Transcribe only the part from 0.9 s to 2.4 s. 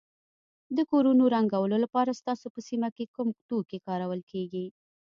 کورونو رنګولو لپاره